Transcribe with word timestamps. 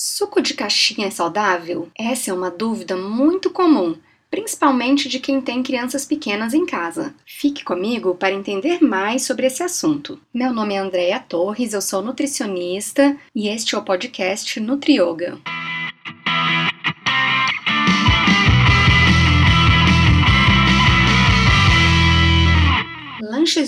Suco 0.00 0.40
de 0.40 0.54
caixinha 0.54 1.08
é 1.08 1.10
saudável? 1.10 1.88
Essa 1.98 2.30
é 2.30 2.32
uma 2.32 2.52
dúvida 2.52 2.96
muito 2.96 3.50
comum, 3.50 3.96
principalmente 4.30 5.08
de 5.08 5.18
quem 5.18 5.40
tem 5.40 5.60
crianças 5.60 6.06
pequenas 6.06 6.54
em 6.54 6.64
casa. 6.64 7.12
Fique 7.26 7.64
comigo 7.64 8.14
para 8.14 8.32
entender 8.32 8.80
mais 8.80 9.26
sobre 9.26 9.48
esse 9.48 9.60
assunto. 9.60 10.20
Meu 10.32 10.52
nome 10.52 10.74
é 10.74 10.78
Andréa 10.78 11.18
Torres, 11.18 11.72
eu 11.72 11.82
sou 11.82 12.00
nutricionista 12.00 13.16
e 13.34 13.48
este 13.48 13.74
é 13.74 13.78
o 13.78 13.82
podcast 13.82 14.60
Nutrioga. 14.60 15.36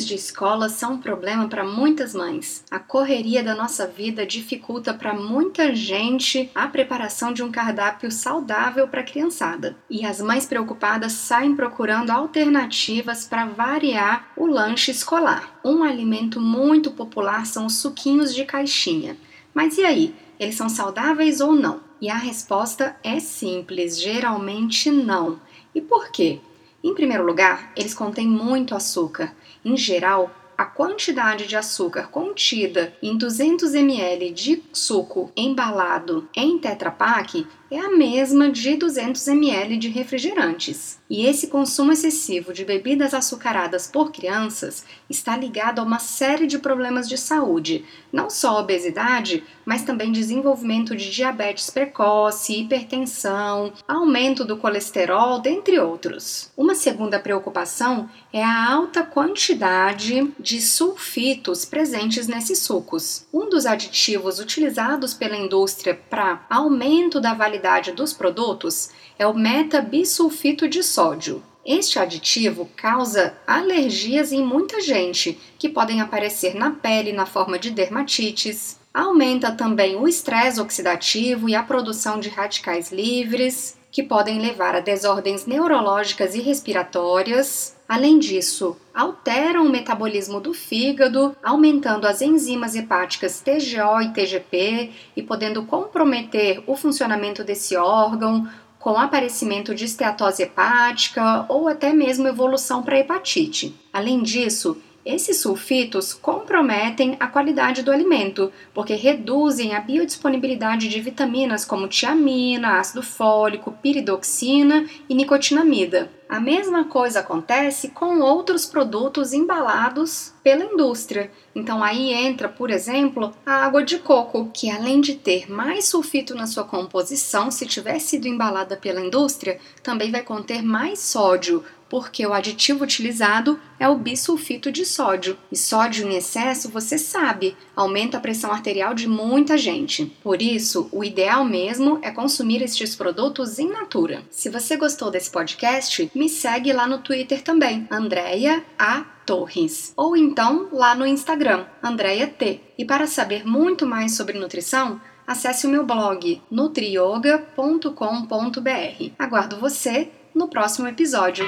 Lanches 0.01 0.07
de 0.07 0.15
escola 0.15 0.69
são 0.71 0.95
um 0.95 0.99
problema 0.99 1.47
para 1.47 1.63
muitas 1.63 2.15
mães. 2.15 2.65
A 2.71 2.79
correria 2.79 3.43
da 3.43 3.55
nossa 3.55 3.87
vida 3.87 4.25
dificulta 4.25 4.95
para 4.95 5.13
muita 5.13 5.75
gente 5.75 6.51
a 6.55 6.67
preparação 6.69 7.35
de 7.35 7.43
um 7.43 7.51
cardápio 7.51 8.11
saudável 8.11 8.89
para 8.89 9.01
a 9.01 9.05
criançada. 9.05 9.77
E 9.91 10.07
as 10.07 10.21
mães 10.21 10.47
preocupadas 10.47 11.13
saem 11.13 11.55
procurando 11.55 12.11
alternativas 12.11 13.27
para 13.27 13.45
variar 13.45 14.33
o 14.37 14.47
lanche 14.47 14.91
escolar. 14.91 15.61
Um 15.63 15.83
alimento 15.83 16.41
muito 16.41 16.91
popular 16.93 17.45
são 17.45 17.67
os 17.67 17.77
suquinhos 17.77 18.35
de 18.35 18.45
caixinha. 18.47 19.19
Mas 19.53 19.77
e 19.77 19.85
aí? 19.85 20.15
Eles 20.39 20.55
são 20.55 20.71
saudáveis 20.71 21.43
ou 21.43 21.53
não? 21.53 21.81
E 22.01 22.09
a 22.09 22.17
resposta 22.17 22.97
é 23.05 23.21
simples: 23.21 24.01
geralmente 24.01 24.91
não. 24.91 25.39
E 25.75 25.81
por 25.81 26.11
quê? 26.11 26.41
Em 26.83 26.95
primeiro 26.95 27.25
lugar, 27.25 27.73
eles 27.77 27.93
contêm 27.93 28.27
muito 28.27 28.75
açúcar. 28.75 29.35
Em 29.63 29.77
geral, 29.77 30.31
a 30.61 30.67
quantidade 30.67 31.47
de 31.47 31.57
açúcar 31.57 32.09
contida 32.09 32.93
em 33.03 33.17
200 33.17 33.75
ml 33.75 34.31
de 34.31 34.63
suco 34.75 35.33
embalado 35.35 36.29
em 36.37 36.59
Tetra 36.59 36.91
Pak 36.91 37.47
é 37.71 37.79
a 37.79 37.89
mesma 37.89 38.51
de 38.51 38.77
200 38.77 39.29
ml 39.29 39.77
de 39.77 39.89
refrigerantes. 39.89 40.99
E 41.09 41.25
esse 41.25 41.47
consumo 41.47 41.93
excessivo 41.93 42.53
de 42.53 42.65
bebidas 42.65 43.15
açucaradas 43.15 43.87
por 43.87 44.11
crianças 44.11 44.85
está 45.09 45.37
ligado 45.37 45.79
a 45.79 45.85
uma 45.85 46.01
série 46.01 46.47
de 46.47 46.59
problemas 46.59 47.09
de 47.09 47.17
saúde, 47.17 47.85
não 48.13 48.29
só 48.29 48.59
obesidade, 48.61 49.45
mas 49.65 49.83
também 49.83 50.11
desenvolvimento 50.11 50.97
de 50.97 51.11
diabetes 51.11 51.71
precoce, 51.71 52.61
hipertensão, 52.61 53.73
aumento 53.87 54.45
do 54.45 54.57
colesterol, 54.57 55.41
dentre 55.41 55.79
outros. 55.79 56.51
Uma 56.57 56.75
segunda 56.75 57.21
preocupação 57.21 58.09
é 58.33 58.43
a 58.43 58.73
alta 58.73 59.05
quantidade 59.05 60.33
de 60.41 60.50
sulfitos 60.59 61.67
presentes 61.67 62.27
nesses 62.27 62.61
sucos. 62.61 63.27
Um 63.31 63.51
dos 63.51 63.67
aditivos 63.67 64.39
utilizados 64.39 65.13
pela 65.13 65.37
indústria 65.37 66.01
para 66.09 66.47
aumento 66.49 67.21
da 67.21 67.35
validade 67.35 67.93
dos 67.93 68.15
produtos 68.15 68.89
é 69.19 69.27
o 69.27 69.35
metabisulfito 69.35 70.67
de 70.67 70.83
sódio. 70.83 71.43
Este 71.65 71.99
aditivo 71.99 72.71
causa 72.75 73.35
alergias 73.47 74.33
em 74.33 74.43
muita 74.43 74.81
gente, 74.81 75.39
que 75.59 75.69
podem 75.69 76.01
aparecer 76.01 76.55
na 76.55 76.71
pele 76.71 77.13
na 77.13 77.27
forma 77.27 77.59
de 77.59 77.71
dermatites. 77.71 78.79
Aumenta 78.95 79.53
também 79.53 79.95
o 79.95 80.09
estresse 80.09 80.59
oxidativo 80.59 81.51
e 81.51 81.55
a 81.55 81.63
produção 81.63 82.19
de 82.19 82.31
radicais 82.31 82.91
livres, 82.91 83.77
que 83.91 84.03
podem 84.03 84.39
levar 84.39 84.75
a 84.75 84.81
desordens 84.81 85.47
neurológicas 85.47 86.35
e 86.35 86.41
respiratórias. 86.41 87.77
Além 87.89 88.19
disso, 88.19 88.77
alteram 88.95 89.67
o 89.67 89.71
metabolismo 89.71 90.41
do 90.41 90.55
fígado, 90.55 91.35
aumentando 91.43 92.07
as 92.07 92.23
enzimas 92.23 92.75
hepáticas 92.77 93.41
TGO 93.41 94.01
e 94.03 94.13
TGP 94.13 94.91
e 95.17 95.23
podendo 95.23 95.65
comprometer 95.65 96.63
o 96.67 96.77
funcionamento 96.77 97.43
desse 97.43 97.77
órgão, 97.77 98.49
com 98.79 98.97
aparecimento 98.97 99.75
de 99.75 99.85
esteatose 99.85 100.43
hepática 100.43 101.45
ou 101.49 101.69
até 101.69 101.93
mesmo 101.93 102.27
evolução 102.27 102.83
para 102.83 102.99
hepatite. 102.99 103.75
Além 103.93 104.23
disso, 104.23 104.81
esses 105.05 105.41
sulfitos 105.41 106.13
comprometem 106.13 107.17
a 107.19 107.27
qualidade 107.27 107.83
do 107.83 107.91
alimento, 107.91 108.53
porque 108.75 108.95
reduzem 108.95 109.75
a 109.75 109.81
biodisponibilidade 109.81 110.89
de 110.89 111.01
vitaminas 111.01 111.65
como 111.65 111.89
tiamina, 111.89 112.79
ácido 112.79 113.03
fólico, 113.03 113.73
piridoxina 113.83 114.87
e 115.09 115.15
nicotinamida. 115.15 116.20
A 116.31 116.39
mesma 116.39 116.85
coisa 116.85 117.19
acontece 117.19 117.89
com 117.89 118.21
outros 118.21 118.65
produtos 118.65 119.33
embalados 119.33 120.33
pela 120.45 120.65
indústria. 120.65 121.29
Então 121.57 121.83
aí 121.83 122.13
entra, 122.13 122.49
por 122.49 122.71
exemplo, 122.71 123.35
a 123.45 123.65
água 123.65 123.83
de 123.83 123.99
coco, 123.99 124.49
que 124.55 124.71
além 124.71 125.01
de 125.01 125.17
ter 125.17 125.51
mais 125.51 125.87
sulfito 125.87 126.33
na 126.37 126.47
sua 126.47 126.63
composição, 126.63 127.51
se 127.51 127.67
tiver 127.67 127.99
sido 127.99 128.29
embalada 128.29 128.77
pela 128.77 129.01
indústria, 129.01 129.59
também 129.83 130.13
vai 130.13 130.23
conter 130.23 130.63
mais 130.63 131.01
sódio, 131.01 131.65
porque 131.91 132.25
o 132.25 132.33
aditivo 132.33 132.85
utilizado 132.85 133.59
é 133.79 133.89
o 133.89 133.99
bisulfito 133.99 134.71
de 134.71 134.87
sódio. 134.87 135.37
E 135.51 135.57
sódio 135.57 136.07
em 136.07 136.15
excesso, 136.15 136.69
você 136.69 136.97
sabe, 136.97 137.57
aumenta 137.75 138.17
a 138.17 138.21
pressão 138.21 138.53
arterial 138.53 138.95
de 138.95 139.09
muita 139.09 139.59
gente. 139.59 140.07
Por 140.23 140.41
isso, 140.41 140.89
o 140.93 141.03
ideal 141.03 141.45
mesmo 141.45 141.99
é 142.01 142.13
consumir 142.13 142.63
estes 142.63 142.95
produtos 142.95 143.59
in 143.59 143.71
natura. 143.71 144.23
Se 144.31 144.49
você 144.49 144.77
gostou 144.77 145.11
desse 145.11 145.31
podcast, 145.31 146.09
me 146.21 146.29
segue 146.29 146.71
lá 146.71 146.87
no 146.87 146.99
Twitter 146.99 147.41
também, 147.41 147.89
Andrea 147.91 148.63
A. 148.79 149.07
Torres, 149.25 149.95
ou 149.97 150.15
então 150.15 150.69
lá 150.71 150.95
no 150.95 151.07
Instagram, 151.07 151.65
Andrea 151.83 152.27
T. 152.27 152.61
E 152.77 152.85
para 152.85 153.07
saber 153.07 153.47
muito 153.47 153.87
mais 153.87 154.17
sobre 154.17 154.39
nutrição, 154.39 155.01
acesse 155.27 155.67
o 155.67 155.71
meu 155.71 155.87
blog 155.87 156.43
nutrioga.com.br. 156.51 159.13
Aguardo 159.19 159.57
você 159.57 160.11
no 160.35 160.47
próximo 160.47 160.89
episódio. 160.89 161.47